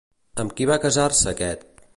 [0.43, 1.71] Amb qui va casar-se aquest?